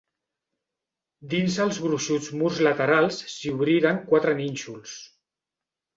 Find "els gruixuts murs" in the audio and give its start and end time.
1.67-2.63